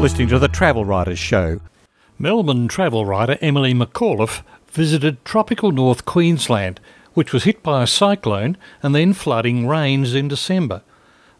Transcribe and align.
listening 0.00 0.28
to 0.28 0.38
the 0.38 0.48
Travel 0.48 0.86
Writers 0.86 1.18
Show. 1.18 1.60
Melbourne 2.18 2.68
travel 2.68 3.04
writer 3.04 3.36
Emily 3.42 3.74
McAuliffe 3.74 4.42
visited 4.70 5.22
tropical 5.26 5.72
North 5.72 6.06
Queensland, 6.06 6.80
which 7.12 7.34
was 7.34 7.44
hit 7.44 7.62
by 7.62 7.82
a 7.82 7.86
cyclone 7.86 8.56
and 8.82 8.94
then 8.94 9.12
flooding 9.12 9.68
rains 9.68 10.14
in 10.14 10.26
December. 10.26 10.80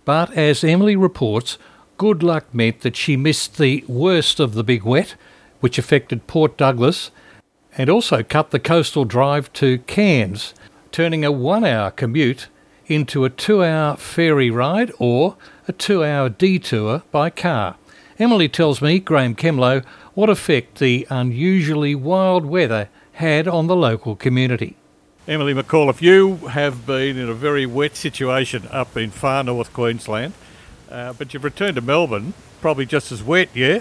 But 0.04 0.36
as 0.36 0.62
Emily 0.62 0.94
reports, 0.94 1.56
good 1.96 2.22
luck 2.22 2.54
meant 2.54 2.82
that 2.82 2.96
she 2.96 3.16
missed 3.16 3.56
the 3.56 3.82
worst 3.88 4.38
of 4.38 4.52
the 4.52 4.62
big 4.62 4.82
wet, 4.82 5.14
which 5.60 5.78
affected 5.78 6.26
Port 6.26 6.58
Douglas, 6.58 7.10
and 7.78 7.88
also 7.88 8.22
cut 8.22 8.50
the 8.50 8.60
coastal 8.60 9.06
drive 9.06 9.50
to 9.54 9.78
Cairns, 9.86 10.52
turning 10.92 11.24
a 11.24 11.32
one 11.32 11.64
hour 11.64 11.90
commute 11.90 12.48
into 12.88 13.24
a 13.24 13.30
two 13.30 13.64
hour 13.64 13.96
ferry 13.96 14.50
ride 14.50 14.92
or 14.98 15.38
a 15.66 15.72
two 15.72 16.04
hour 16.04 16.28
detour 16.28 17.04
by 17.10 17.30
car. 17.30 17.76
Emily 18.20 18.50
tells 18.50 18.82
me, 18.82 18.98
Graeme 18.98 19.34
Kemlo, 19.34 19.82
what 20.12 20.28
effect 20.28 20.78
the 20.78 21.06
unusually 21.08 21.94
wild 21.94 22.44
weather 22.44 22.90
had 23.14 23.48
on 23.48 23.66
the 23.66 23.74
local 23.74 24.14
community. 24.14 24.76
Emily 25.26 25.54
McAuliffe, 25.54 26.02
you 26.02 26.36
have 26.48 26.84
been 26.84 27.16
in 27.16 27.30
a 27.30 27.34
very 27.34 27.64
wet 27.64 27.96
situation 27.96 28.68
up 28.70 28.94
in 28.94 29.10
far 29.10 29.42
north 29.42 29.72
Queensland, 29.72 30.34
uh, 30.90 31.14
but 31.14 31.32
you've 31.32 31.44
returned 31.44 31.76
to 31.76 31.80
Melbourne, 31.80 32.34
probably 32.60 32.84
just 32.84 33.10
as 33.10 33.22
wet, 33.22 33.48
yeah? 33.54 33.80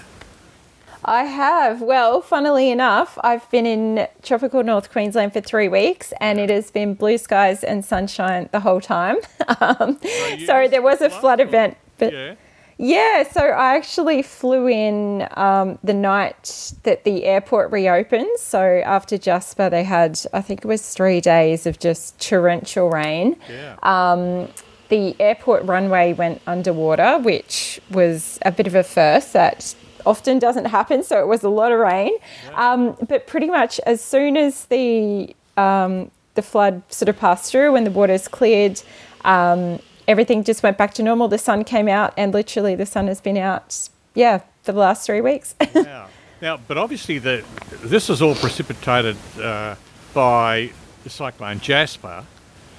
I 1.04 1.26
have. 1.26 1.82
Well, 1.82 2.22
funnily 2.22 2.72
enough, 2.72 3.18
I've 3.22 3.50
been 3.52 3.66
in 3.66 4.08
tropical 4.24 4.64
North 4.64 4.90
Queensland 4.90 5.34
for 5.34 5.42
three 5.42 5.68
weeks 5.68 6.14
and 6.22 6.40
it 6.40 6.50
has 6.50 6.72
been 6.72 6.94
blue 6.94 7.18
skies 7.18 7.62
and 7.66 7.84
sunshine 7.84 8.48
the 8.54 8.62
whole 8.62 8.80
time. 8.80 9.18
um, 9.60 10.00
so, 10.02 10.38
so 10.46 10.68
there 10.70 10.82
was 10.82 11.02
a 11.02 11.10
flood 11.10 11.42
event. 11.42 11.76
But 11.98 12.14
yeah. 12.14 12.36
Yeah, 12.82 13.24
so 13.24 13.42
I 13.42 13.76
actually 13.76 14.22
flew 14.22 14.70
in 14.70 15.28
um, 15.36 15.78
the 15.84 15.94
night 15.94 16.72
that 16.84 17.04
the 17.04 17.26
airport 17.26 17.74
reopened. 17.74 18.30
So 18.40 18.82
after 18.86 19.18
Jasper, 19.18 19.70
they 19.70 19.84
had, 19.84 20.18
I 20.32 20.40
think 20.42 20.62
it 20.64 20.68
was 20.68 20.94
three 20.94 21.20
days 21.20 21.66
of 21.66 21.78
just 21.78 22.20
torrential 22.22 22.90
rain. 22.90 23.36
Yeah. 23.50 23.76
Um, 23.84 24.48
the 24.88 25.14
airport 25.20 25.66
runway 25.66 26.14
went 26.14 26.42
underwater, 26.48 27.20
which 27.20 27.82
was 27.92 28.40
a 28.44 28.52
bit 28.52 28.66
of 28.66 28.76
a 28.76 28.84
first. 28.84 29.34
That 29.34 29.76
often 30.06 30.40
doesn't 30.40 30.66
happen. 30.66 31.04
So 31.04 31.20
it 31.20 31.28
was 31.28 31.44
a 31.44 31.50
lot 31.50 31.74
of 31.74 31.80
rain. 31.80 32.14
Yeah. 32.46 32.72
Um, 32.72 32.98
but 33.10 33.28
pretty 33.28 33.48
much 33.48 33.82
as 33.86 34.02
soon 34.02 34.38
as 34.38 34.66
the 34.66 35.36
um, 35.58 36.12
the 36.36 36.42
flood 36.42 36.82
sort 36.88 37.10
of 37.10 37.20
passed 37.20 37.52
through 37.52 37.74
when 37.74 37.84
the 37.84 37.92
waters 37.92 38.30
cleared, 38.30 38.82
um, 39.26 39.80
everything 40.10 40.44
just 40.44 40.64
went 40.64 40.78
back 40.78 40.94
to 40.96 41.04
normal. 41.04 41.28
The 41.28 41.38
sun 41.38 41.64
came 41.64 41.88
out, 41.88 42.14
and 42.18 42.34
literally 42.34 42.76
the 42.76 42.86
sun 42.86 43.08
has 43.08 43.22
been 43.22 43.38
out, 43.38 43.90
yeah, 44.16 44.40
for 44.64 44.74
the 44.74 44.80
last 44.80 45.06
three 45.06 45.22
weeks. 45.22 45.56
yeah. 45.76 46.08
Now, 46.42 46.58
but 46.58 46.78
obviously, 46.78 47.20
the, 47.20 47.46
this 47.84 48.10
is 48.10 48.22
all 48.22 48.36
precipitated 48.36 49.16
uh, 49.40 49.76
by 50.14 50.72
the 51.04 51.10
cyclone 51.10 51.60
Jasper 51.60 52.26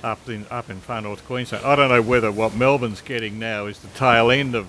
up 0.02 0.28
in 0.28 0.46
up 0.50 0.70
in 0.70 0.80
far 0.80 1.00
north 1.00 1.24
Queensland. 1.26 1.64
I 1.64 1.76
don't 1.76 1.90
know 1.90 2.02
whether 2.02 2.32
what 2.32 2.54
Melbourne's 2.54 3.02
getting 3.02 3.38
now 3.38 3.66
is 3.66 3.78
the 3.78 3.88
tail 3.88 4.30
end 4.30 4.54
of 4.54 4.66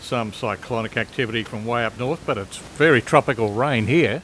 some 0.00 0.32
cyclonic 0.32 0.96
activity 0.96 1.42
from 1.42 1.64
way 1.64 1.84
up 1.84 1.98
north, 1.98 2.20
but 2.26 2.38
it's 2.38 2.58
very 2.58 3.00
tropical 3.00 3.52
rain 3.52 3.86
here. 3.86 4.22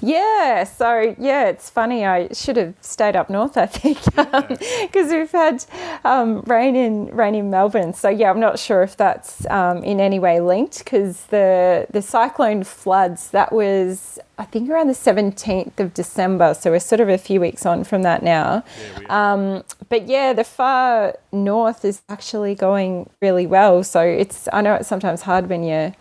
Yeah, 0.00 0.64
so 0.64 1.14
yeah, 1.18 1.48
it's 1.48 1.70
funny. 1.70 2.04
I 2.04 2.28
should 2.32 2.56
have 2.56 2.74
stayed 2.80 3.16
up 3.16 3.30
north, 3.30 3.56
I 3.56 3.66
think, 3.66 4.02
because 4.04 4.60
yeah. 5.10 5.18
we've 5.18 5.30
had 5.30 5.64
um, 6.04 6.42
rain 6.42 6.76
in 6.76 7.06
rain 7.06 7.34
in 7.34 7.50
Melbourne. 7.50 7.94
So 7.94 8.08
yeah, 8.08 8.30
I'm 8.30 8.40
not 8.40 8.58
sure 8.58 8.82
if 8.82 8.96
that's 8.96 9.46
um, 9.50 9.82
in 9.84 10.00
any 10.00 10.18
way 10.18 10.40
linked 10.40 10.78
because 10.78 11.26
the 11.26 11.86
the 11.90 12.02
cyclone 12.02 12.64
floods 12.64 13.30
that 13.30 13.52
was 13.52 14.18
I 14.38 14.44
think 14.44 14.68
around 14.68 14.88
the 14.88 14.92
17th 14.92 15.80
of 15.80 15.94
December. 15.94 16.54
So 16.54 16.70
we're 16.70 16.80
sort 16.80 17.00
of 17.00 17.08
a 17.08 17.18
few 17.18 17.40
weeks 17.40 17.64
on 17.64 17.84
from 17.84 18.02
that 18.02 18.22
now. 18.22 18.64
Yeah, 19.00 19.32
um, 19.32 19.64
but 19.88 20.06
yeah, 20.06 20.32
the 20.32 20.44
far 20.44 21.16
north 21.32 21.84
is 21.84 22.02
actually 22.08 22.54
going 22.54 23.08
really 23.22 23.46
well. 23.46 23.82
So 23.82 24.00
it's 24.00 24.48
I 24.52 24.60
know 24.60 24.74
it's 24.74 24.88
sometimes 24.88 25.22
hard 25.22 25.48
when 25.48 25.62
you're 25.64 25.94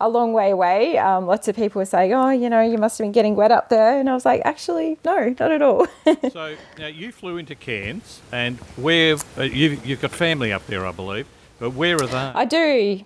a 0.00 0.08
long 0.08 0.32
way 0.32 0.50
away. 0.50 0.98
Um, 0.98 1.26
lots 1.26 1.48
of 1.48 1.56
people 1.56 1.80
were 1.80 1.86
saying, 1.86 2.12
"Oh, 2.12 2.30
you 2.30 2.48
know, 2.50 2.62
you 2.62 2.78
must 2.78 2.98
have 2.98 3.04
been 3.04 3.12
getting 3.12 3.36
wet 3.36 3.50
up 3.50 3.68
there," 3.68 3.98
and 3.98 4.08
I 4.08 4.14
was 4.14 4.24
like, 4.24 4.42
"Actually, 4.44 4.98
no, 5.04 5.34
not 5.38 5.52
at 5.52 5.62
all." 5.62 5.86
so 6.32 6.56
now 6.78 6.86
you 6.86 7.12
flew 7.12 7.36
into 7.36 7.54
Cairns, 7.54 8.20
and 8.32 8.58
where 8.76 9.16
uh, 9.38 9.42
you've, 9.42 9.84
you've 9.86 10.00
got 10.00 10.10
family 10.10 10.52
up 10.52 10.66
there, 10.66 10.86
I 10.86 10.92
believe. 10.92 11.26
But 11.58 11.70
where 11.70 11.96
are 11.96 12.06
they? 12.06 12.16
I 12.16 12.44
do. 12.46 13.04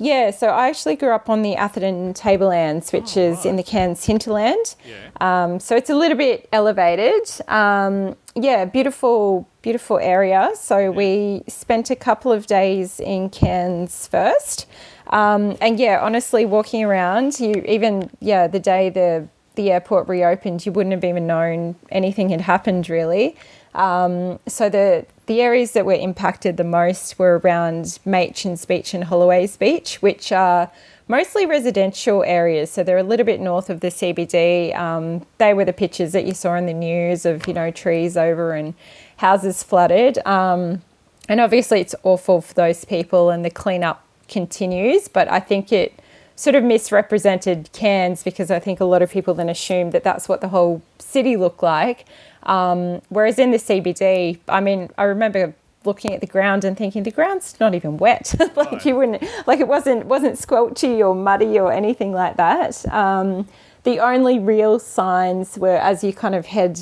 Yeah, 0.00 0.30
so 0.30 0.48
I 0.48 0.68
actually 0.68 0.94
grew 0.94 1.12
up 1.12 1.28
on 1.28 1.42
the 1.42 1.56
Atherton 1.56 2.14
Tablelands, 2.14 2.92
which 2.92 3.16
oh, 3.16 3.20
is 3.20 3.38
right. 3.38 3.46
in 3.46 3.56
the 3.56 3.64
Cairns 3.64 4.04
hinterland. 4.04 4.76
Yeah. 4.86 5.10
Um, 5.20 5.58
so 5.58 5.76
it's 5.76 5.90
a 5.90 5.94
little 5.94 6.16
bit 6.16 6.48
elevated. 6.52 7.28
Um, 7.48 8.16
yeah, 8.36 8.64
beautiful, 8.64 9.48
beautiful 9.60 9.98
area. 9.98 10.52
So 10.54 10.78
yeah. 10.78 10.88
we 10.90 11.42
spent 11.48 11.90
a 11.90 11.96
couple 11.96 12.30
of 12.30 12.46
days 12.46 13.00
in 13.00 13.28
Cairns 13.30 14.06
first. 14.06 14.66
Um, 15.10 15.56
and 15.60 15.78
yeah, 15.78 16.00
honestly, 16.02 16.44
walking 16.44 16.84
around, 16.84 17.40
you 17.40 17.64
even 17.66 18.10
yeah, 18.20 18.46
the 18.46 18.60
day 18.60 18.90
the 18.90 19.28
the 19.54 19.72
airport 19.72 20.08
reopened, 20.08 20.64
you 20.64 20.72
wouldn't 20.72 20.92
have 20.92 21.04
even 21.04 21.26
known 21.26 21.74
anything 21.90 22.28
had 22.28 22.42
happened 22.42 22.88
really. 22.88 23.36
Um, 23.74 24.38
so 24.46 24.68
the 24.68 25.06
the 25.26 25.40
areas 25.40 25.72
that 25.72 25.84
were 25.84 25.92
impacted 25.92 26.56
the 26.56 26.64
most 26.64 27.18
were 27.18 27.38
around 27.38 27.98
Machans 28.06 28.66
Beach 28.66 28.94
and 28.94 29.04
Holloways 29.04 29.58
Beach, 29.58 30.00
which 30.00 30.32
are 30.32 30.70
mostly 31.06 31.46
residential 31.46 32.22
areas. 32.24 32.70
So 32.70 32.82
they're 32.82 32.98
a 32.98 33.02
little 33.02 33.26
bit 33.26 33.40
north 33.40 33.70
of 33.70 33.80
the 33.80 33.88
CBD. 33.88 34.76
Um, 34.76 35.26
they 35.38 35.54
were 35.54 35.64
the 35.64 35.72
pictures 35.72 36.12
that 36.12 36.24
you 36.24 36.34
saw 36.34 36.54
in 36.54 36.66
the 36.66 36.74
news 36.74 37.26
of 37.26 37.46
you 37.46 37.54
know 37.54 37.70
trees 37.70 38.16
over 38.16 38.52
and 38.52 38.74
houses 39.16 39.62
flooded. 39.62 40.18
Um, 40.26 40.82
and 41.28 41.40
obviously, 41.40 41.80
it's 41.80 41.94
awful 42.04 42.40
for 42.40 42.54
those 42.54 42.84
people, 42.84 43.30
and 43.30 43.44
the 43.44 43.50
cleanup 43.50 44.02
continues, 44.28 45.08
but 45.08 45.30
I 45.30 45.40
think 45.40 45.72
it 45.72 45.98
sort 46.36 46.54
of 46.54 46.62
misrepresented 46.62 47.68
Cairns 47.72 48.22
because 48.22 48.50
I 48.50 48.60
think 48.60 48.78
a 48.78 48.84
lot 48.84 49.02
of 49.02 49.10
people 49.10 49.34
then 49.34 49.48
assumed 49.48 49.92
that 49.92 50.04
that's 50.04 50.28
what 50.28 50.40
the 50.40 50.48
whole 50.48 50.82
city 50.98 51.36
looked 51.36 51.62
like. 51.62 52.04
Um, 52.44 53.02
whereas 53.08 53.38
in 53.38 53.50
the 53.50 53.58
CBD, 53.58 54.38
I 54.48 54.60
mean, 54.60 54.90
I 54.96 55.04
remember 55.04 55.54
looking 55.84 56.12
at 56.12 56.20
the 56.20 56.26
ground 56.26 56.64
and 56.64 56.76
thinking 56.76 57.02
the 57.02 57.10
ground's 57.10 57.58
not 57.58 57.74
even 57.74 57.96
wet. 57.96 58.34
like 58.56 58.84
you 58.84 58.94
wouldn't, 58.94 59.22
like 59.46 59.58
it 59.58 59.66
wasn't 59.66 60.06
wasn't 60.06 60.36
squelchy 60.36 61.00
or 61.00 61.14
muddy 61.14 61.58
or 61.58 61.72
anything 61.72 62.12
like 62.12 62.36
that. 62.36 62.86
Um, 62.92 63.48
the 63.82 63.98
only 63.98 64.38
real 64.38 64.78
signs 64.78 65.58
were 65.58 65.76
as 65.76 66.04
you 66.04 66.12
kind 66.12 66.34
of 66.34 66.46
head 66.46 66.80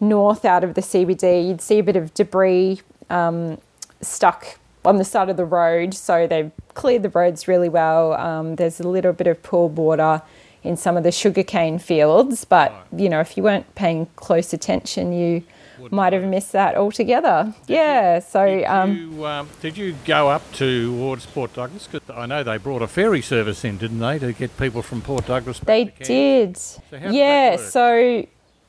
north 0.00 0.44
out 0.44 0.64
of 0.64 0.74
the 0.74 0.80
CBD, 0.80 1.46
you'd 1.46 1.60
see 1.60 1.78
a 1.78 1.82
bit 1.82 1.96
of 1.96 2.12
debris 2.14 2.80
um, 3.08 3.58
stuck 4.00 4.58
on 4.86 4.96
the 4.96 5.04
side 5.04 5.28
of 5.28 5.36
the 5.36 5.44
road. 5.44 5.94
So 5.94 6.26
they've 6.26 6.50
cleared 6.74 7.02
the 7.02 7.10
roads 7.10 7.48
really 7.48 7.68
well. 7.68 8.14
Um, 8.14 8.56
there's 8.56 8.80
a 8.80 8.88
little 8.88 9.12
bit 9.12 9.26
of 9.26 9.42
pooled 9.42 9.76
water 9.76 10.22
in 10.62 10.76
some 10.76 10.96
of 10.96 11.04
the 11.04 11.12
sugarcane 11.12 11.78
fields, 11.78 12.44
but 12.44 12.72
right. 12.72 13.00
you 13.00 13.08
know, 13.08 13.20
if 13.20 13.36
you 13.36 13.42
weren't 13.42 13.72
paying 13.76 14.06
close 14.16 14.52
attention, 14.52 15.12
you 15.12 15.44
Wouldn't 15.78 15.92
might 15.92 16.12
have 16.12 16.24
missed 16.24 16.52
that 16.52 16.76
altogether. 16.76 17.54
Did 17.66 17.74
yeah. 17.74 18.16
You, 18.16 18.20
so 18.20 18.46
did, 18.46 18.64
um, 18.64 18.96
you, 18.96 19.26
um, 19.26 19.48
did 19.60 19.78
you 19.78 19.94
go 20.04 20.28
up 20.28 20.42
to 20.54 20.96
towards 20.96 21.24
Port 21.26 21.54
Douglas? 21.54 21.86
Cause 21.86 22.00
I 22.12 22.26
know 22.26 22.42
they 22.42 22.56
brought 22.56 22.82
a 22.82 22.88
ferry 22.88 23.22
service 23.22 23.64
in, 23.64 23.78
didn't 23.78 24.00
they, 24.00 24.18
to 24.18 24.32
get 24.32 24.56
people 24.56 24.82
from 24.82 25.02
Port 25.02 25.26
Douglas? 25.26 25.60
they 25.60 25.84
did. 26.02 26.56
So 26.56 26.80
yeah. 26.90 27.56
So 27.56 28.26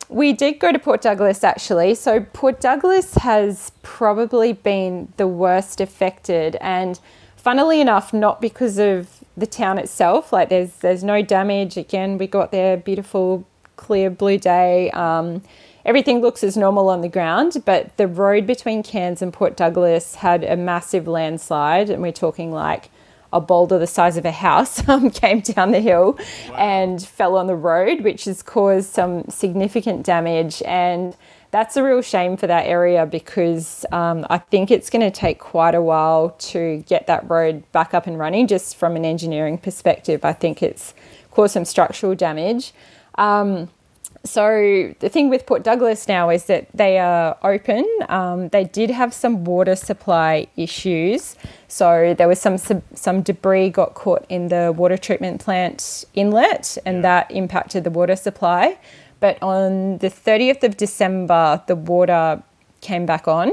we 0.10 0.34
did 0.34 0.60
go 0.60 0.72
to 0.72 0.80
Port 0.80 1.02
Douglas 1.02 1.44
actually. 1.44 1.96
So 1.96 2.22
Port 2.22 2.60
Douglas 2.60 3.16
has 3.16 3.72
probably 3.84 4.54
been 4.54 5.12
the 5.18 5.28
worst 5.28 5.82
affected. 5.82 6.56
And 6.62 7.00
funnily 7.36 7.82
enough 7.82 8.14
not 8.14 8.42
because 8.42 8.78
of 8.78 9.24
the 9.36 9.48
town 9.48 9.78
itself. 9.78 10.32
Like 10.32 10.50
there's 10.50 10.72
there's 10.78 11.04
no 11.04 11.22
damage. 11.22 11.78
Again 11.78 12.18
we 12.18 12.28
got 12.28 12.52
there 12.52 12.78
beautiful 12.78 13.46
clear 13.76 14.10
blue 14.10 14.38
day. 14.38 14.90
Um, 14.92 15.44
everything 15.86 16.22
looks 16.22 16.44
as 16.44 16.58
normal 16.58 16.90
on 16.90 17.02
the 17.02 17.10
ground 17.10 17.62
but 17.66 17.96
the 17.98 18.08
road 18.08 18.48
between 18.48 18.84
Cairns 18.84 19.22
and 19.22 19.34
Port 19.34 19.58
Douglas 19.58 20.16
had 20.16 20.44
a 20.44 20.56
massive 20.56 21.08
landslide. 21.08 21.90
And 21.90 22.02
we're 22.02 22.12
talking 22.14 22.52
like 22.52 22.90
a 23.38 23.42
boulder 23.42 23.80
the 23.80 23.88
size 23.88 24.18
of 24.18 24.26
a 24.26 24.32
house 24.32 24.88
um, 24.90 25.10
came 25.10 25.40
down 25.40 25.72
the 25.72 25.80
hill 25.80 26.18
wow. 26.50 26.56
and 26.56 27.02
fell 27.02 27.38
on 27.38 27.48
the 27.48 27.56
road, 27.56 28.02
which 28.02 28.26
has 28.26 28.44
caused 28.44 28.90
some 28.90 29.24
significant 29.30 30.06
damage. 30.06 30.62
And 30.64 31.16
that's 31.52 31.78
a 31.78 31.84
real 31.84 32.02
shame 32.02 32.36
for 32.36 32.48
that 32.48 32.66
area 32.66 33.06
because 33.06 33.86
um, 33.92 34.26
I 34.30 34.38
think 34.38 34.70
it's 34.70 34.90
going 34.90 35.02
to 35.02 35.12
take 35.12 35.40
quite 35.40 35.76
a 35.76 35.82
while 35.82 36.32
to 36.32 36.84
get 36.88 37.08
that 37.08 37.30
road 37.30 37.72
back 37.72 37.94
up 37.94 38.08
and 38.08 38.20
running. 38.20 38.48
Just 38.48 38.76
from 38.76 38.96
an 38.96 39.06
engineering 39.06 39.58
perspective, 39.58 40.26
I 40.26 40.34
think 40.34 40.62
it's 40.62 40.94
caused 41.32 41.54
some 41.54 41.66
structural 41.66 42.16
damage. 42.16 42.74
Um, 43.16 43.70
so 44.28 44.94
the 45.00 45.10
thing 45.10 45.30
with 45.30 45.46
Port 45.46 45.64
Douglas 45.64 46.08
now 46.08 46.30
is 46.30 46.46
that 46.46 46.68
they 46.74 47.00
are 47.00 47.38
open. 47.44 47.88
Um, 48.10 48.50
they 48.50 48.66
did 48.66 48.90
have 48.90 49.14
some 49.14 49.44
water 49.44 49.76
supply 49.76 50.48
issues, 50.56 51.36
so 51.68 52.14
there 52.18 52.28
was 52.28 52.40
some 52.40 52.58
some 52.58 53.22
debris 53.22 53.70
got 53.70 53.94
caught 53.94 54.26
in 54.30 54.50
the 54.50 54.74
water 54.76 54.98
treatment 54.98 55.42
plant 55.42 56.06
inlet, 56.14 56.78
and 56.86 56.98
yeah. 56.98 57.02
that 57.02 57.32
impacted 57.32 57.84
the 57.84 57.92
water 57.92 58.16
supply. 58.16 58.78
But 59.20 59.42
on 59.42 59.98
the 59.98 60.10
30th 60.10 60.64
of 60.64 60.78
December, 60.78 61.64
the 61.66 61.76
water 61.76 62.44
came 62.82 63.06
back 63.06 63.28
on, 63.28 63.52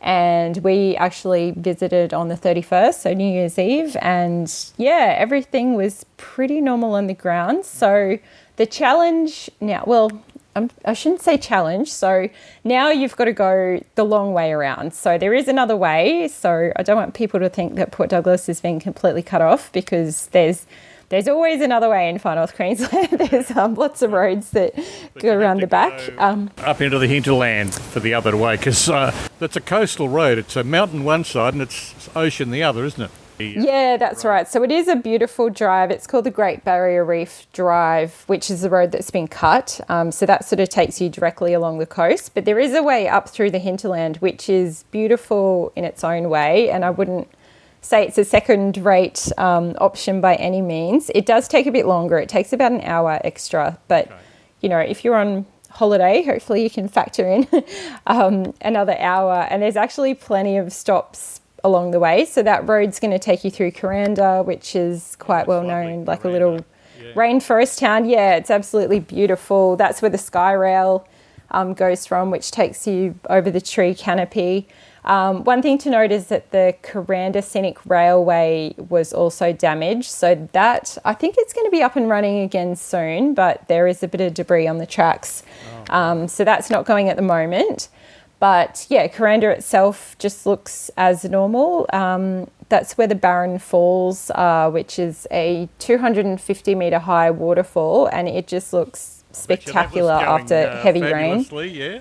and 0.00 0.56
we 0.58 0.96
actually 0.96 1.50
visited 1.52 2.14
on 2.14 2.28
the 2.28 2.36
31st, 2.36 2.94
so 2.94 3.12
New 3.12 3.30
Year's 3.30 3.58
Eve, 3.58 3.96
and 4.00 4.52
yeah, 4.76 5.14
everything 5.18 5.74
was 5.74 6.06
pretty 6.16 6.60
normal 6.60 6.94
on 6.94 7.06
the 7.06 7.14
ground. 7.14 7.64
So 7.64 8.18
the 8.60 8.66
challenge 8.66 9.48
now, 9.62 9.82
well, 9.86 10.10
I'm, 10.54 10.68
I 10.84 10.92
should 10.92 11.12
not 11.12 11.22
say 11.22 11.38
challenge. 11.38 11.90
So 11.90 12.28
now 12.62 12.90
you've 12.90 13.16
got 13.16 13.24
to 13.24 13.32
go 13.32 13.82
the 13.94 14.04
long 14.04 14.34
way 14.34 14.52
around. 14.52 14.92
So 14.92 15.16
there 15.16 15.32
is 15.32 15.48
another 15.48 15.74
way. 15.74 16.28
So 16.28 16.70
I 16.76 16.82
don't 16.82 16.96
want 16.96 17.14
people 17.14 17.40
to 17.40 17.48
think 17.48 17.76
that 17.76 17.90
Port 17.90 18.10
Douglas 18.10 18.50
is 18.50 18.60
being 18.60 18.78
completely 18.78 19.22
cut 19.22 19.40
off 19.40 19.72
because 19.72 20.26
there's 20.28 20.66
there's 21.08 21.26
always 21.26 21.62
another 21.62 21.88
way 21.88 22.10
in 22.10 22.18
far 22.18 22.34
north 22.34 22.54
Queensland. 22.54 23.08
there's 23.30 23.50
um, 23.52 23.76
lots 23.76 24.02
of 24.02 24.12
roads 24.12 24.50
that 24.50 24.74
but 25.14 25.22
go 25.22 25.34
around 25.34 25.62
the 25.62 25.66
back. 25.66 25.98
Um, 26.18 26.50
up 26.58 26.82
into 26.82 26.98
the 26.98 27.08
hinterland 27.08 27.72
for 27.74 28.00
the 28.00 28.12
other 28.12 28.36
way 28.36 28.58
because 28.58 28.90
uh, 28.90 29.16
that's 29.38 29.56
a 29.56 29.62
coastal 29.62 30.10
road. 30.10 30.36
It's 30.36 30.54
a 30.54 30.64
mountain 30.64 31.02
one 31.02 31.24
side 31.24 31.54
and 31.54 31.62
it's 31.62 32.10
ocean 32.14 32.50
the 32.50 32.62
other, 32.62 32.84
isn't 32.84 33.04
it? 33.04 33.10
Yeah, 33.46 33.96
that's 33.96 34.24
right. 34.24 34.46
So 34.48 34.62
it 34.62 34.70
is 34.70 34.88
a 34.88 34.96
beautiful 34.96 35.50
drive. 35.50 35.90
It's 35.90 36.06
called 36.06 36.24
the 36.24 36.30
Great 36.30 36.64
Barrier 36.64 37.04
Reef 37.04 37.46
Drive, 37.52 38.24
which 38.26 38.50
is 38.50 38.62
the 38.62 38.70
road 38.70 38.92
that's 38.92 39.10
been 39.10 39.28
cut. 39.28 39.80
Um, 39.88 40.12
so 40.12 40.26
that 40.26 40.44
sort 40.44 40.60
of 40.60 40.68
takes 40.68 41.00
you 41.00 41.08
directly 41.08 41.52
along 41.52 41.78
the 41.78 41.86
coast. 41.86 42.34
But 42.34 42.44
there 42.44 42.58
is 42.58 42.74
a 42.74 42.82
way 42.82 43.08
up 43.08 43.28
through 43.28 43.50
the 43.50 43.58
hinterland, 43.58 44.16
which 44.18 44.48
is 44.48 44.84
beautiful 44.90 45.72
in 45.76 45.84
its 45.84 46.04
own 46.04 46.28
way. 46.28 46.70
And 46.70 46.84
I 46.84 46.90
wouldn't 46.90 47.28
say 47.82 48.06
it's 48.06 48.18
a 48.18 48.24
second 48.24 48.76
rate 48.78 49.30
um, 49.38 49.74
option 49.78 50.20
by 50.20 50.34
any 50.36 50.62
means. 50.62 51.10
It 51.14 51.26
does 51.26 51.48
take 51.48 51.66
a 51.66 51.72
bit 51.72 51.86
longer, 51.86 52.18
it 52.18 52.28
takes 52.28 52.52
about 52.52 52.72
an 52.72 52.82
hour 52.82 53.20
extra. 53.24 53.78
But, 53.88 54.06
okay. 54.06 54.16
you 54.60 54.68
know, 54.68 54.78
if 54.78 55.04
you're 55.04 55.16
on 55.16 55.46
holiday, 55.70 56.22
hopefully 56.22 56.62
you 56.62 56.70
can 56.70 56.88
factor 56.88 57.26
in 57.26 57.48
um, 58.06 58.54
another 58.60 58.96
hour. 58.98 59.46
And 59.50 59.62
there's 59.62 59.76
actually 59.76 60.14
plenty 60.14 60.56
of 60.56 60.72
stops 60.72 61.39
along 61.64 61.90
the 61.90 62.00
way. 62.00 62.24
So 62.24 62.42
that 62.42 62.68
road's 62.68 63.00
going 63.00 63.10
to 63.12 63.18
take 63.18 63.44
you 63.44 63.50
through 63.50 63.72
Kuranda, 63.72 64.44
which 64.44 64.74
is 64.74 65.16
quite 65.16 65.46
well 65.46 65.62
known, 65.62 66.04
like 66.04 66.24
a 66.24 66.28
little 66.28 66.64
yeah. 67.00 67.12
rainforest 67.12 67.78
town. 67.78 68.08
Yeah, 68.08 68.36
it's 68.36 68.50
absolutely 68.50 69.00
beautiful. 69.00 69.76
That's 69.76 70.02
where 70.02 70.10
the 70.10 70.18
Skyrail 70.18 71.04
um, 71.50 71.74
goes 71.74 72.06
from, 72.06 72.30
which 72.30 72.50
takes 72.50 72.86
you 72.86 73.18
over 73.28 73.50
the 73.50 73.60
tree 73.60 73.94
canopy. 73.94 74.68
Um, 75.04 75.44
one 75.44 75.62
thing 75.62 75.78
to 75.78 75.90
note 75.90 76.12
is 76.12 76.26
that 76.26 76.50
the 76.50 76.74
Kuranda 76.82 77.42
Scenic 77.42 77.78
Railway 77.86 78.74
was 78.76 79.12
also 79.12 79.52
damaged. 79.52 80.10
So 80.10 80.48
that 80.52 80.98
I 81.04 81.14
think 81.14 81.36
it's 81.38 81.52
going 81.52 81.66
to 81.66 81.70
be 81.70 81.82
up 81.82 81.96
and 81.96 82.08
running 82.08 82.40
again 82.40 82.76
soon, 82.76 83.34
but 83.34 83.66
there 83.68 83.86
is 83.86 84.02
a 84.02 84.08
bit 84.08 84.20
of 84.20 84.34
debris 84.34 84.66
on 84.66 84.78
the 84.78 84.86
tracks. 84.86 85.42
Oh. 85.88 85.94
Um, 85.94 86.28
so 86.28 86.44
that's 86.44 86.70
not 86.70 86.84
going 86.84 87.08
at 87.08 87.16
the 87.16 87.22
moment. 87.22 87.88
But 88.40 88.86
yeah, 88.88 89.06
Kuranda 89.06 89.52
itself 89.52 90.16
just 90.18 90.46
looks 90.46 90.90
as 90.96 91.24
normal. 91.24 91.86
Um, 91.92 92.48
that's 92.70 92.96
where 92.96 93.06
the 93.06 93.14
Barron 93.14 93.58
Falls 93.58 94.30
are, 94.30 94.70
which 94.70 94.98
is 94.98 95.26
a 95.30 95.68
250 95.78 96.74
metre 96.74 96.98
high 96.98 97.30
waterfall, 97.30 98.06
and 98.06 98.28
it 98.28 98.46
just 98.46 98.72
looks 98.72 99.22
spectacular 99.32 100.14
going, 100.14 100.40
after 100.40 100.54
uh, 100.54 100.82
heavy 100.82 101.02
rain. 101.02 101.46
Yeah. 101.52 102.00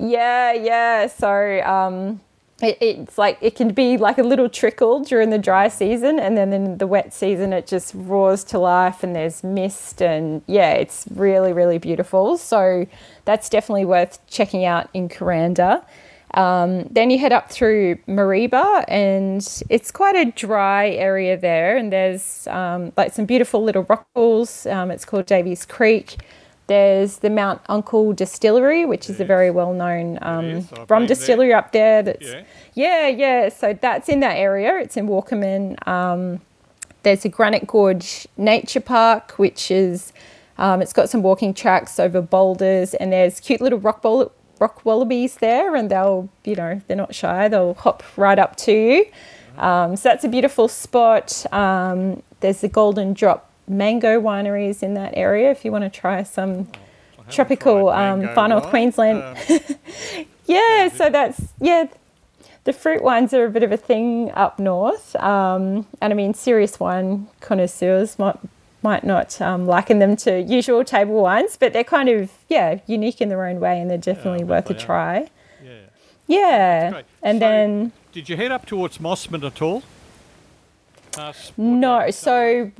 Yeah, 0.00 0.52
yeah. 0.52 1.06
So 1.08 1.60
um, 1.62 2.20
it, 2.60 2.78
it's 2.80 3.18
like 3.18 3.38
it 3.40 3.54
can 3.54 3.72
be 3.72 3.96
like 3.96 4.18
a 4.18 4.22
little 4.22 4.48
trickle 4.48 5.00
during 5.00 5.30
the 5.30 5.38
dry 5.38 5.68
season 5.68 6.18
and 6.18 6.36
then 6.36 6.52
in 6.52 6.78
the 6.78 6.86
wet 6.86 7.14
season 7.14 7.52
it 7.52 7.66
just 7.66 7.92
roars 7.94 8.44
to 8.44 8.58
life 8.58 9.02
and 9.02 9.14
there's 9.14 9.44
mist 9.44 10.02
and 10.02 10.42
yeah 10.46 10.72
it's 10.72 11.06
really 11.14 11.52
really 11.52 11.78
beautiful. 11.78 12.36
So 12.36 12.86
that's 13.24 13.48
definitely 13.48 13.84
worth 13.84 14.24
checking 14.26 14.64
out 14.64 14.88
in 14.92 15.08
Kuranda 15.08 15.84
um, 16.34 16.84
then 16.90 17.10
you 17.10 17.18
head 17.18 17.32
up 17.32 17.50
through 17.50 17.96
Mareeba 18.06 18.84
and 18.86 19.46
it's 19.70 19.90
quite 19.90 20.14
a 20.14 20.30
dry 20.32 20.90
area 20.90 21.38
there 21.38 21.76
and 21.76 21.92
there's 21.92 22.46
um, 22.48 22.92
like 22.96 23.12
some 23.12 23.24
beautiful 23.24 23.62
little 23.62 23.84
rock 23.84 24.06
pools. 24.14 24.66
Um, 24.66 24.90
it's 24.90 25.04
called 25.04 25.26
Davies 25.26 25.64
Creek 25.64 26.16
there's 26.68 27.18
the 27.18 27.30
Mount 27.30 27.60
Uncle 27.68 28.12
Distillery, 28.12 28.84
which 28.84 29.10
is 29.10 29.18
a 29.20 29.24
very 29.24 29.50
well 29.50 29.74
known 29.74 30.18
um, 30.22 30.68
rum 30.88 31.06
distillery 31.06 31.48
there. 31.48 31.56
up 31.56 31.72
there. 31.72 32.02
That's 32.02 32.28
yeah. 32.28 32.42
yeah. 32.74 33.08
yeah, 33.08 33.48
So 33.48 33.76
that's 33.78 34.08
in 34.08 34.20
that 34.20 34.36
area. 34.36 34.78
It's 34.78 34.96
in 34.96 35.08
Walkamin. 35.08 35.86
Um, 35.88 36.40
there's 37.02 37.24
a 37.24 37.28
Granite 37.28 37.66
Gorge 37.66 38.28
Nature 38.36 38.80
Park, 38.80 39.32
which 39.38 39.70
is 39.70 40.12
um, 40.58 40.82
it's 40.82 40.92
got 40.92 41.08
some 41.08 41.22
walking 41.22 41.54
tracks 41.54 41.98
over 41.98 42.20
boulders, 42.20 42.94
and 42.94 43.12
there's 43.12 43.40
cute 43.40 43.60
little 43.60 43.78
rock 43.78 44.02
bol- 44.02 44.32
rock 44.60 44.84
wallabies 44.84 45.36
there, 45.36 45.74
and 45.74 45.90
they'll 45.90 46.28
you 46.44 46.54
know 46.54 46.80
they're 46.86 46.96
not 46.96 47.14
shy. 47.14 47.48
They'll 47.48 47.74
hop 47.74 48.02
right 48.16 48.38
up 48.38 48.56
to 48.56 48.72
you. 48.72 49.06
Um, 49.56 49.96
so 49.96 50.08
that's 50.10 50.24
a 50.24 50.28
beautiful 50.28 50.68
spot. 50.68 51.44
Um, 51.52 52.22
there's 52.40 52.60
the 52.60 52.68
Golden 52.68 53.12
Drop 53.14 53.47
mango 53.68 54.20
wineries 54.20 54.82
in 54.82 54.94
that 54.94 55.14
area 55.16 55.50
if 55.50 55.64
you 55.64 55.72
want 55.72 55.84
to 55.84 55.90
try 55.90 56.22
some 56.22 56.68
oh, 57.18 57.22
tropical 57.30 57.88
um, 57.90 58.28
far 58.34 58.48
north 58.48 58.64
Queensland. 58.64 59.22
Um, 59.22 59.58
yeah, 60.46 60.88
so 60.88 61.10
that's 61.10 61.52
yeah. 61.60 61.86
The 62.64 62.72
fruit 62.74 63.02
wines 63.02 63.32
are 63.32 63.46
a 63.46 63.50
bit 63.50 63.62
of 63.62 63.72
a 63.72 63.78
thing 63.78 64.30
up 64.32 64.58
north, 64.58 65.16
um, 65.16 65.86
and 66.02 66.12
I 66.12 66.14
mean 66.14 66.34
serious 66.34 66.78
wine 66.78 67.28
connoisseurs 67.40 68.18
might 68.18 68.36
might 68.82 69.04
not 69.04 69.40
um, 69.40 69.66
liken 69.66 69.98
them 69.98 70.16
to 70.16 70.40
usual 70.40 70.84
table 70.84 71.22
wines, 71.22 71.56
but 71.56 71.72
they're 71.72 71.84
kind 71.84 72.08
of 72.08 72.30
yeah 72.48 72.80
unique 72.86 73.20
in 73.20 73.28
their 73.28 73.44
own 73.46 73.60
way, 73.60 73.80
and 73.80 73.90
they're 73.90 73.98
definitely 73.98 74.40
yeah, 74.40 74.50
worth 74.50 74.70
a 74.70 74.74
try. 74.74 75.30
Yeah, 75.62 75.70
yeah, 76.26 77.02
and 77.22 77.36
so 77.36 77.40
then 77.40 77.92
did 78.12 78.28
you 78.28 78.36
head 78.36 78.52
up 78.52 78.66
towards 78.66 78.98
Mossman 78.98 79.44
at 79.46 79.62
all? 79.62 79.82
no, 81.56 82.10
so 82.10 82.70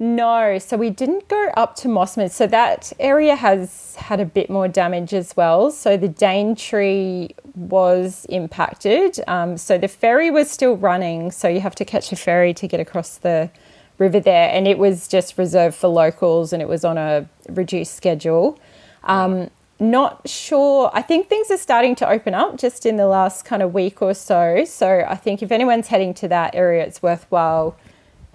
no, 0.00 0.58
so 0.58 0.76
we 0.76 0.90
didn't 0.90 1.26
go 1.26 1.50
up 1.56 1.74
to 1.76 1.88
Mossman. 1.88 2.30
So 2.30 2.46
that 2.46 2.92
area 3.00 3.34
has 3.34 3.96
had 3.96 4.20
a 4.20 4.24
bit 4.24 4.48
more 4.48 4.68
damage 4.68 5.12
as 5.12 5.36
well. 5.36 5.72
So 5.72 5.96
the 5.96 6.08
Daintree 6.08 7.30
was 7.56 8.24
impacted. 8.28 9.18
Um, 9.26 9.56
so 9.56 9.76
the 9.76 9.88
ferry 9.88 10.30
was 10.30 10.48
still 10.48 10.76
running. 10.76 11.32
So 11.32 11.48
you 11.48 11.60
have 11.60 11.74
to 11.76 11.84
catch 11.84 12.12
a 12.12 12.16
ferry 12.16 12.54
to 12.54 12.68
get 12.68 12.78
across 12.78 13.18
the 13.18 13.50
river 13.98 14.20
there. 14.20 14.48
And 14.52 14.68
it 14.68 14.78
was 14.78 15.08
just 15.08 15.36
reserved 15.36 15.74
for 15.74 15.88
locals 15.88 16.52
and 16.52 16.62
it 16.62 16.68
was 16.68 16.84
on 16.84 16.96
a 16.96 17.28
reduced 17.48 17.96
schedule. 17.96 18.56
Um, 19.02 19.50
not 19.80 20.28
sure. 20.28 20.92
I 20.94 21.02
think 21.02 21.28
things 21.28 21.50
are 21.50 21.58
starting 21.58 21.96
to 21.96 22.08
open 22.08 22.34
up 22.34 22.56
just 22.56 22.86
in 22.86 22.96
the 22.96 23.06
last 23.08 23.44
kind 23.44 23.62
of 23.62 23.74
week 23.74 24.00
or 24.00 24.14
so. 24.14 24.64
So 24.64 25.04
I 25.08 25.16
think 25.16 25.42
if 25.42 25.50
anyone's 25.50 25.88
heading 25.88 26.14
to 26.14 26.28
that 26.28 26.54
area, 26.54 26.84
it's 26.84 27.02
worthwhile 27.02 27.76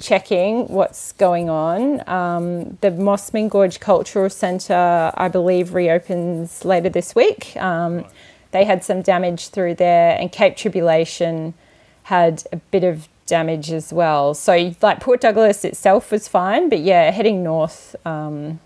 checking 0.03 0.67
what's 0.67 1.13
going 1.13 1.49
on. 1.49 2.07
Um, 2.09 2.77
the 2.81 2.91
Mossman 2.91 3.49
Gorge 3.49 3.79
Cultural 3.79 4.29
Centre, 4.29 5.11
I 5.15 5.29
believe, 5.29 5.73
reopens 5.73 6.65
later 6.65 6.89
this 6.89 7.15
week. 7.15 7.55
Um, 7.55 8.05
they 8.51 8.65
had 8.65 8.83
some 8.83 9.01
damage 9.01 9.47
through 9.49 9.75
there, 9.75 10.17
and 10.19 10.31
Cape 10.31 10.57
Tribulation 10.57 11.53
had 12.03 12.43
a 12.51 12.57
bit 12.57 12.83
of 12.83 13.07
damage 13.25 13.71
as 13.71 13.93
well. 13.93 14.33
So, 14.33 14.73
like 14.81 14.99
Port 14.99 15.21
Douglas 15.21 15.63
itself 15.63 16.11
was 16.11 16.27
fine, 16.27 16.69
but 16.69 16.79
yeah, 16.79 17.09
heading 17.09 17.41
north, 17.41 17.95
um, 18.05 18.59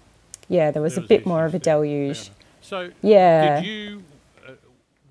yeah, 0.49 0.71
there 0.71 0.81
was, 0.81 0.95
there 0.95 1.01
was 1.03 1.05
a 1.05 1.07
bit 1.07 1.25
more 1.25 1.45
of 1.45 1.53
a 1.53 1.59
deluge. 1.59 2.31
So, 2.61 2.91
yeah. 3.03 3.61
Did 3.61 3.67
you 3.67 4.03
uh, 4.45 4.53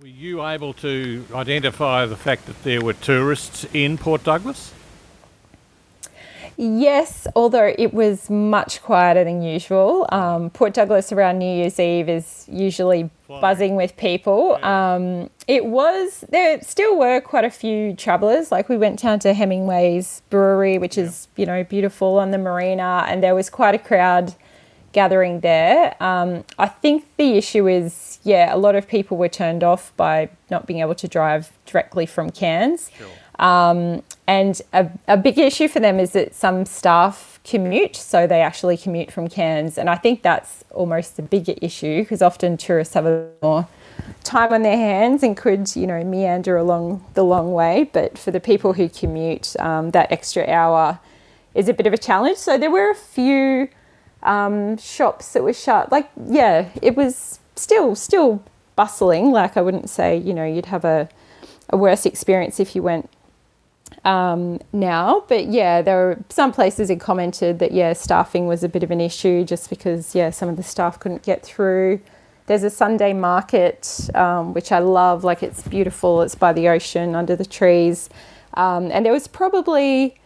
were 0.00 0.08
you 0.08 0.44
able 0.44 0.74
to 0.74 1.24
identify 1.32 2.04
the 2.04 2.16
fact 2.16 2.46
that 2.46 2.62
there 2.64 2.82
were 2.82 2.94
tourists 2.94 3.64
in 3.72 3.96
Port 3.96 4.24
Douglas? 4.24 4.72
Yes, 6.58 7.26
although 7.36 7.74
it 7.78 7.92
was 7.92 8.30
much 8.30 8.82
quieter 8.82 9.24
than 9.24 9.42
usual. 9.42 10.06
Um, 10.10 10.50
Port 10.50 10.72
Douglas 10.72 11.12
around 11.12 11.38
New 11.38 11.54
Year's 11.54 11.78
Eve 11.78 12.08
is 12.08 12.46
usually 12.48 13.10
buzzing 13.28 13.76
with 13.76 13.96
people. 13.96 14.64
Um, 14.64 15.28
it 15.46 15.66
was, 15.66 16.24
there 16.30 16.60
still 16.62 16.98
were 16.98 17.20
quite 17.20 17.44
a 17.44 17.50
few 17.50 17.94
travellers. 17.94 18.50
Like 18.50 18.68
we 18.68 18.78
went 18.78 19.00
down 19.00 19.18
to 19.20 19.34
Hemingway's 19.34 20.22
brewery, 20.30 20.78
which 20.78 20.96
yeah. 20.96 21.04
is, 21.04 21.28
you 21.36 21.44
know, 21.44 21.62
beautiful 21.62 22.18
on 22.18 22.30
the 22.30 22.38
marina, 22.38 23.04
and 23.06 23.22
there 23.22 23.34
was 23.34 23.50
quite 23.50 23.74
a 23.74 23.78
crowd 23.78 24.34
gathering 24.92 25.40
there. 25.40 25.94
Um, 26.02 26.42
I 26.58 26.68
think 26.68 27.04
the 27.18 27.36
issue 27.36 27.68
is, 27.68 28.18
yeah, 28.22 28.54
a 28.54 28.56
lot 28.56 28.74
of 28.74 28.88
people 28.88 29.18
were 29.18 29.28
turned 29.28 29.62
off 29.62 29.92
by 29.98 30.30
not 30.50 30.66
being 30.66 30.80
able 30.80 30.94
to 30.94 31.06
drive 31.06 31.52
directly 31.66 32.06
from 32.06 32.30
Cairns. 32.30 32.90
Sure. 32.96 33.06
Um, 33.38 34.02
and 34.26 34.60
a, 34.72 34.90
a 35.08 35.16
big 35.16 35.38
issue 35.38 35.68
for 35.68 35.80
them 35.80 36.00
is 36.00 36.12
that 36.12 36.34
some 36.34 36.64
staff 36.64 37.38
commute, 37.44 37.94
so 37.94 38.26
they 38.26 38.40
actually 38.40 38.76
commute 38.76 39.12
from 39.12 39.28
Cairns. 39.28 39.78
And 39.78 39.88
I 39.88 39.96
think 39.96 40.22
that's 40.22 40.64
almost 40.70 41.18
a 41.18 41.22
bigger 41.22 41.54
issue 41.62 42.02
because 42.02 42.22
often 42.22 42.56
tourists 42.56 42.94
have 42.94 43.06
a 43.06 43.30
more 43.42 43.68
time 44.24 44.52
on 44.52 44.62
their 44.62 44.76
hands 44.76 45.22
and 45.22 45.36
could, 45.36 45.74
you 45.76 45.86
know, 45.86 46.02
meander 46.02 46.56
along 46.56 47.04
the 47.14 47.22
long 47.24 47.52
way. 47.52 47.88
But 47.92 48.18
for 48.18 48.30
the 48.30 48.40
people 48.40 48.72
who 48.72 48.88
commute, 48.88 49.54
um, 49.60 49.90
that 49.92 50.10
extra 50.10 50.44
hour 50.48 50.98
is 51.54 51.68
a 51.68 51.74
bit 51.74 51.86
of 51.86 51.92
a 51.92 51.98
challenge. 51.98 52.38
So 52.38 52.58
there 52.58 52.70
were 52.70 52.90
a 52.90 52.94
few 52.94 53.68
um, 54.22 54.76
shops 54.76 55.32
that 55.32 55.42
were 55.42 55.52
shut. 55.52 55.92
Like, 55.92 56.10
yeah, 56.28 56.70
it 56.82 56.96
was 56.96 57.38
still 57.54 57.94
still 57.94 58.42
bustling. 58.74 59.30
Like 59.30 59.56
I 59.56 59.62
wouldn't 59.62 59.88
say, 59.88 60.16
you 60.16 60.34
know, 60.34 60.44
you'd 60.44 60.66
have 60.66 60.84
a, 60.84 61.08
a 61.70 61.76
worse 61.76 62.04
experience 62.04 62.60
if 62.60 62.74
you 62.74 62.82
went 62.82 63.08
um, 64.06 64.60
now. 64.72 65.24
But 65.28 65.46
yeah, 65.48 65.82
there 65.82 65.96
were 65.96 66.24
some 66.28 66.52
places 66.52 66.88
that 66.88 67.00
commented 67.00 67.58
that 67.58 67.72
yeah, 67.72 67.92
staffing 67.92 68.46
was 68.46 68.62
a 68.62 68.68
bit 68.68 68.82
of 68.82 68.90
an 68.90 69.00
issue 69.00 69.44
just 69.44 69.68
because 69.68 70.14
yeah, 70.14 70.30
some 70.30 70.48
of 70.48 70.56
the 70.56 70.62
staff 70.62 70.98
couldn't 70.98 71.22
get 71.22 71.44
through. 71.44 72.00
There's 72.46 72.62
a 72.62 72.70
Sunday 72.70 73.12
market 73.12 74.08
um, 74.14 74.54
which 74.54 74.70
I 74.70 74.78
love. 74.78 75.24
Like 75.24 75.42
it's 75.42 75.66
beautiful. 75.66 76.22
It's 76.22 76.36
by 76.36 76.52
the 76.52 76.68
ocean 76.68 77.16
under 77.16 77.34
the 77.34 77.44
trees, 77.44 78.08
um, 78.54 78.90
and 78.92 79.04
there 79.04 79.12
was 79.12 79.26
probably 79.26 80.16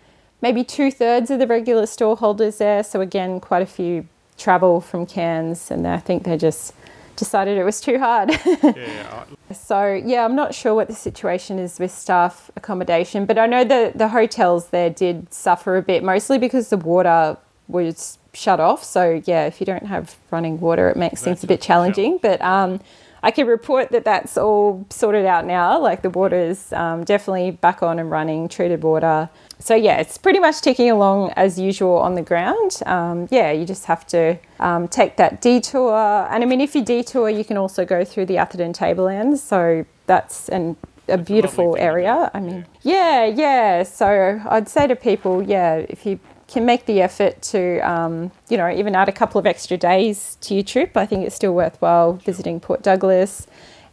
maybe 0.43 0.63
two 0.63 0.91
thirds 0.91 1.31
of 1.31 1.39
the 1.39 1.47
regular 1.47 1.87
store 1.87 2.17
holders 2.17 2.59
there. 2.59 2.85
So 2.85 3.01
again, 3.01 3.41
quite 3.41 3.63
a 3.63 3.67
few 3.67 4.07
travel 4.37 4.83
from 4.83 5.07
Cairns, 5.07 5.71
and 5.71 5.89
I 5.89 5.99
think 5.99 6.25
they're 6.25 6.37
just 6.37 6.75
decided 7.21 7.57
it 7.57 7.63
was 7.65 7.81
too 7.81 7.99
hard. 8.01 8.31
yeah. 8.63 9.25
So 9.53 9.93
yeah, 9.93 10.25
I'm 10.25 10.35
not 10.35 10.55
sure 10.55 10.75
what 10.75 10.89
the 10.89 10.95
situation 10.95 11.61
is 11.61 11.79
with 11.79 11.93
staff 11.93 12.51
accommodation, 12.57 13.27
but 13.27 13.39
I 13.39 13.47
know 13.47 13.63
the 13.63 13.93
the 13.95 14.09
hotels 14.09 14.71
there 14.71 14.91
did 14.91 15.33
suffer 15.33 15.77
a 15.77 15.83
bit, 15.83 16.03
mostly 16.03 16.39
because 16.39 16.71
the 16.71 16.79
water 16.79 17.37
was 17.69 18.19
shut 18.33 18.59
off. 18.59 18.83
So 18.83 19.23
yeah, 19.25 19.47
if 19.47 19.61
you 19.61 19.67
don't 19.67 19.87
have 19.87 20.17
running 20.33 20.59
water, 20.59 20.89
it 20.89 20.97
makes 20.97 21.21
that's 21.21 21.25
things 21.25 21.45
a 21.45 21.47
bit 21.47 21.61
challenging. 21.61 22.19
But 22.21 22.41
um, 22.43 22.81
I 23.23 23.31
can 23.31 23.47
report 23.47 23.91
that 23.91 24.05
that's 24.05 24.37
all 24.37 24.87
sorted 24.91 25.27
out 25.27 25.45
now. 25.45 25.79
Like 25.79 26.03
the 26.03 26.11
water 26.11 26.37
is 26.37 26.73
um, 26.73 27.05
definitely 27.05 27.53
back 27.53 27.83
on 27.83 27.99
and 27.99 28.11
running, 28.11 28.49
treated 28.49 28.83
water. 28.83 29.29
So 29.61 29.75
yeah, 29.75 29.99
it's 29.99 30.19
pretty 30.19 30.39
much 30.39 30.63
ticking 30.63 30.91
along 30.91 31.33
as 31.37 31.59
usual 31.59 31.97
on 31.99 32.15
the 32.15 32.23
ground. 32.23 32.81
Um, 32.87 33.29
yeah, 33.31 33.53
you 33.53 33.67
just 33.67 33.85
have 33.85 34.07
to 34.09 34.39
um, 34.59 34.89
take 34.89 35.17
that 35.17 35.41
detour. 35.41 35.95
And 36.31 36.43
I 36.43 36.47
mean, 36.47 36.61
if 36.61 36.75
you 36.75 36.83
detour, 36.83 37.29
you 37.29 37.45
can 37.45 37.57
also 37.57 37.85
go 37.85 38.05
through 38.05 38.27
the 38.27 38.39
Atherton 38.39 38.73
Tablelands. 38.73 39.43
So 39.43 39.85
that's 40.07 40.49
an 40.49 40.77
a 41.09 41.19
beautiful 41.19 41.77
area. 41.77 42.31
I 42.33 42.41
mean, 42.41 42.67
yeah. 42.83 43.27
yeah, 43.27 43.35
yeah. 43.35 43.83
So 43.83 44.41
I'd 44.49 44.69
say 44.69 44.87
to 44.87 44.97
people, 44.97 45.43
yeah, 45.43 45.85
if 45.89 46.07
you 46.07 46.21
can 46.49 46.65
make 46.65 46.87
the 46.87 47.01
effort 47.01 47.43
to, 47.43 47.79
um, 47.81 48.33
you 48.49 48.57
know, 48.57 48.71
even 48.71 48.95
add 48.95 49.09
a 49.09 49.13
couple 49.13 49.39
of 49.39 49.47
extra 49.47 49.77
days 49.77 50.37
to 50.43 50.55
your 50.55 50.65
trip, 50.65 50.97
I 50.97 51.07
think 51.07 51.27
it's 51.27 51.35
still 51.35 51.55
worthwhile 51.55 52.15
visiting 52.15 52.61
Port 52.61 52.83
Douglas 52.83 53.47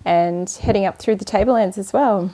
and 0.06 0.50
heading 0.50 0.86
up 0.86 0.98
through 1.00 1.16
the 1.16 1.26
Tablelands 1.26 1.78
as 1.78 1.92
well. 1.92 2.32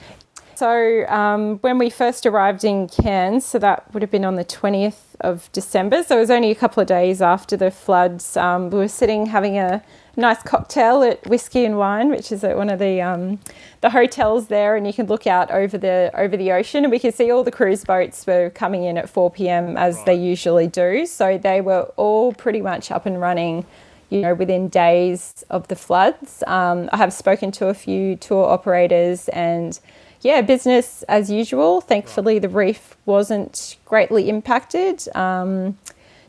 So 0.56 1.06
um, 1.08 1.58
when 1.58 1.78
we 1.78 1.90
first 1.90 2.26
arrived 2.26 2.64
in 2.64 2.88
Cairns, 2.88 3.44
so 3.44 3.58
that 3.58 3.92
would 3.92 4.02
have 4.02 4.10
been 4.10 4.24
on 4.24 4.36
the 4.36 4.44
20th 4.44 5.14
of 5.20 5.50
December, 5.52 6.02
so 6.02 6.16
it 6.16 6.20
was 6.20 6.30
only 6.30 6.50
a 6.50 6.54
couple 6.54 6.80
of 6.80 6.86
days 6.86 7.20
after 7.20 7.56
the 7.56 7.70
floods, 7.70 8.36
um, 8.36 8.70
we 8.70 8.78
were 8.78 8.88
sitting 8.88 9.26
having 9.26 9.58
a 9.58 9.82
nice 10.16 10.42
cocktail 10.42 11.02
at 11.02 11.26
Whiskey 11.26 11.64
and 11.64 11.78
Wine, 11.78 12.10
which 12.10 12.30
is 12.30 12.44
at 12.44 12.56
one 12.56 12.70
of 12.70 12.78
the 12.78 13.00
um, 13.00 13.38
the 13.80 13.90
hotels 13.90 14.48
there, 14.48 14.76
and 14.76 14.86
you 14.86 14.92
can 14.92 15.06
look 15.06 15.26
out 15.26 15.50
over 15.50 15.76
the 15.76 16.10
over 16.14 16.36
the 16.36 16.52
ocean, 16.52 16.84
and 16.84 16.90
we 16.90 16.98
could 16.98 17.14
see 17.14 17.30
all 17.30 17.44
the 17.44 17.50
cruise 17.50 17.84
boats 17.84 18.26
were 18.26 18.50
coming 18.50 18.84
in 18.84 18.96
at 18.96 19.08
4 19.08 19.30
p.m. 19.30 19.76
as 19.76 19.96
right. 19.96 20.06
they 20.06 20.14
usually 20.14 20.66
do. 20.66 21.06
So 21.06 21.38
they 21.38 21.60
were 21.60 21.92
all 21.96 22.32
pretty 22.32 22.60
much 22.60 22.90
up 22.90 23.06
and 23.06 23.20
running, 23.20 23.66
you 24.10 24.20
know, 24.20 24.34
within 24.34 24.68
days 24.68 25.44
of 25.50 25.68
the 25.68 25.76
floods. 25.76 26.42
Um, 26.46 26.88
I 26.92 26.96
have 26.98 27.12
spoken 27.12 27.50
to 27.52 27.68
a 27.68 27.74
few 27.74 28.16
tour 28.16 28.46
operators 28.46 29.28
and. 29.30 29.78
Yeah, 30.24 30.40
business 30.40 31.04
as 31.04 31.30
usual. 31.30 31.82
Thankfully, 31.82 32.38
the 32.38 32.48
reef 32.48 32.96
wasn't 33.04 33.76
greatly 33.84 34.30
impacted. 34.30 35.06
Um, 35.14 35.78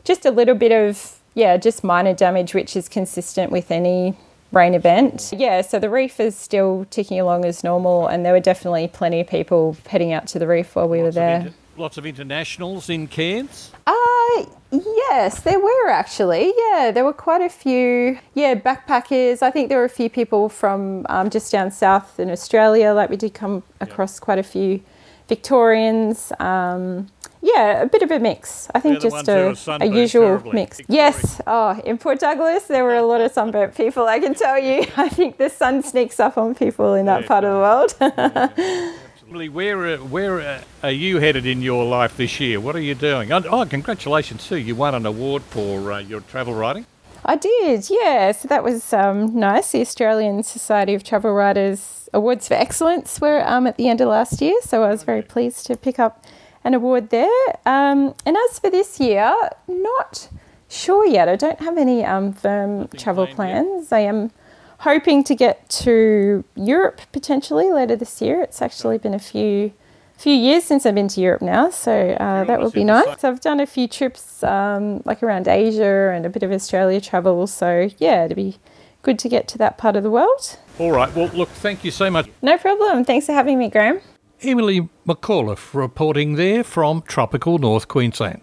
just 0.04 0.26
a 0.26 0.30
little 0.30 0.54
bit 0.54 0.70
of 0.70 1.18
yeah, 1.34 1.56
just 1.56 1.82
minor 1.82 2.14
damage, 2.14 2.54
which 2.54 2.76
is 2.76 2.88
consistent 2.88 3.50
with 3.50 3.70
any 3.70 4.14
rain 4.52 4.74
event. 4.74 5.32
Yeah, 5.36 5.62
so 5.62 5.78
the 5.78 5.90
reef 5.90 6.20
is 6.20 6.36
still 6.36 6.86
ticking 6.90 7.18
along 7.20 7.44
as 7.44 7.64
normal, 7.64 8.06
and 8.06 8.24
there 8.24 8.32
were 8.32 8.40
definitely 8.40 8.88
plenty 8.88 9.20
of 9.20 9.28
people 9.28 9.76
heading 9.86 10.12
out 10.12 10.26
to 10.28 10.38
the 10.38 10.46
reef 10.46 10.76
while 10.76 10.88
we 10.88 11.02
lots 11.02 11.06
were 11.06 11.20
there. 11.20 11.54
Lots 11.76 11.98
of 11.98 12.06
internationals 12.06 12.88
in 12.88 13.06
Cairns? 13.06 13.70
Uh, 13.86 14.46
yes, 14.70 15.40
there 15.40 15.60
were 15.60 15.88
actually. 15.88 16.52
Yeah, 16.56 16.90
there 16.90 17.04
were 17.04 17.12
quite 17.12 17.42
a 17.42 17.50
few. 17.50 18.18
Yeah, 18.34 18.54
backpackers. 18.54 19.42
I 19.42 19.50
think 19.50 19.68
there 19.68 19.78
were 19.78 19.84
a 19.84 19.90
few 19.90 20.08
people 20.08 20.48
from 20.48 21.04
um, 21.10 21.28
just 21.28 21.52
down 21.52 21.70
south 21.70 22.18
in 22.18 22.30
Australia. 22.30 22.92
Like 22.92 23.10
we 23.10 23.16
did 23.16 23.34
come 23.34 23.62
across 23.80 24.18
quite 24.18 24.38
a 24.38 24.42
few 24.42 24.80
Victorians. 25.28 26.32
Um, 26.38 27.08
yeah, 27.42 27.82
a 27.82 27.86
bit 27.86 28.02
of 28.02 28.10
a 28.10 28.18
mix. 28.18 28.68
I 28.74 28.80
think 28.80 29.00
just 29.00 29.28
a, 29.28 29.54
a 29.80 29.86
usual 29.86 30.42
mix. 30.52 30.80
Yes. 30.88 31.40
Oh, 31.46 31.80
in 31.84 31.98
Port 31.98 32.18
Douglas, 32.18 32.64
there 32.64 32.84
were 32.84 32.96
a 32.96 33.02
lot 33.02 33.20
of 33.20 33.30
sunburnt 33.32 33.76
people. 33.76 34.06
I 34.06 34.18
can 34.18 34.34
tell 34.34 34.58
you. 34.58 34.84
I 34.96 35.08
think 35.08 35.36
the 35.36 35.50
sun 35.50 35.82
sneaks 35.82 36.18
up 36.18 36.38
on 36.38 36.54
people 36.54 36.94
in 36.94 37.06
that 37.06 37.22
yeah, 37.22 37.28
part 37.28 37.44
of 37.44 37.52
the 37.52 38.08
world. 38.08 38.96
yeah, 39.28 39.48
where 39.48 39.86
uh, 39.86 39.98
where 39.98 40.40
uh, 40.40 40.62
are 40.82 40.90
you 40.90 41.18
headed 41.18 41.46
in 41.46 41.62
your 41.62 41.84
life 41.84 42.16
this 42.16 42.40
year? 42.40 42.60
What 42.60 42.76
are 42.76 42.80
you 42.80 42.94
doing? 42.94 43.32
Oh, 43.32 43.64
congratulations 43.66 44.46
too! 44.46 44.56
You 44.56 44.74
won 44.74 44.94
an 44.94 45.06
award 45.06 45.42
for 45.42 45.92
uh, 45.92 45.98
your 45.98 46.20
travel 46.20 46.54
writing. 46.54 46.86
I 47.24 47.36
did, 47.36 47.90
yeah. 47.90 48.30
So 48.32 48.46
that 48.48 48.62
was 48.62 48.92
um, 48.92 49.34
nice. 49.34 49.72
The 49.72 49.80
Australian 49.80 50.44
Society 50.44 50.94
of 50.94 51.02
Travel 51.02 51.32
Writers 51.32 52.08
Awards 52.12 52.46
for 52.46 52.54
Excellence 52.54 53.20
were 53.20 53.46
um, 53.46 53.66
at 53.66 53.76
the 53.76 53.88
end 53.88 54.00
of 54.00 54.08
last 54.08 54.40
year, 54.40 54.54
so 54.62 54.84
I 54.84 54.90
was 54.90 55.02
very 55.02 55.22
pleased 55.22 55.66
to 55.66 55.76
pick 55.76 55.98
up 55.98 56.24
an 56.62 56.74
award 56.74 57.10
there. 57.10 57.48
Um, 57.64 58.14
and 58.24 58.36
as 58.36 58.58
for 58.60 58.70
this 58.70 59.00
year, 59.00 59.34
not 59.66 60.28
sure 60.68 61.06
yet. 61.06 61.28
I 61.28 61.36
don't 61.36 61.60
have 61.60 61.76
any 61.78 62.04
um, 62.04 62.32
firm 62.32 62.88
travel 62.88 63.26
plans. 63.26 63.90
Yet. 63.90 63.96
I 63.96 64.00
am 64.00 64.30
hoping 64.78 65.24
to 65.24 65.34
get 65.34 65.68
to 65.68 66.44
Europe 66.54 67.00
potentially 67.12 67.72
later 67.72 67.96
this 67.96 68.20
year. 68.20 68.42
It's 68.42 68.62
actually 68.62 68.98
been 68.98 69.14
a 69.14 69.18
few 69.18 69.72
few 70.16 70.32
years 70.32 70.64
since 70.64 70.86
I've 70.86 70.94
been 70.94 71.08
to 71.08 71.20
Europe 71.20 71.42
now, 71.42 71.68
so 71.68 72.12
uh, 72.12 72.44
that 72.44 72.58
will 72.58 72.70
be 72.70 72.84
nice. 72.84 73.20
So 73.20 73.28
I've 73.28 73.40
done 73.40 73.60
a 73.60 73.66
few 73.66 73.86
trips 73.86 74.42
um, 74.42 75.02
like 75.04 75.22
around 75.22 75.46
Asia 75.46 76.10
and 76.14 76.24
a 76.24 76.30
bit 76.30 76.42
of 76.42 76.50
Australia 76.50 77.00
travel. 77.00 77.46
So 77.46 77.90
yeah, 77.98 78.24
it'd 78.24 78.36
be 78.36 78.56
good 79.02 79.18
to 79.20 79.28
get 79.28 79.46
to 79.48 79.58
that 79.58 79.76
part 79.78 79.94
of 79.94 80.02
the 80.02 80.10
world. 80.10 80.58
All 80.78 80.90
right. 80.92 81.14
Well, 81.14 81.28
look, 81.34 81.48
thank 81.50 81.84
you 81.84 81.90
so 81.90 82.10
much. 82.10 82.28
No 82.42 82.56
problem. 82.58 83.04
Thanks 83.04 83.26
for 83.26 83.32
having 83.32 83.58
me, 83.58 83.68
Graeme. 83.68 84.00
Emily 84.42 84.88
McAuliffe 85.06 85.74
reporting 85.74 86.34
there 86.34 86.62
from 86.62 87.02
tropical 87.02 87.58
North 87.58 87.88
Queensland. 87.88 88.40